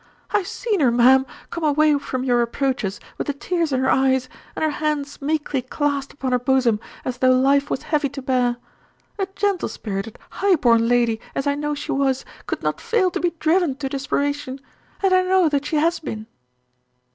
[0.31, 3.91] I have seen her, ma'am, come away from your reproaches with the tears in her
[3.91, 8.21] eyes, and her hands meekly clasped upon her bosom, as though life was heavy to
[8.23, 8.57] bear.
[9.19, 13.19] A gentle spirited, high born lady, as I know she was, could not fail to
[13.19, 14.59] be driven to desperation;
[15.03, 16.25] and I know that she has been."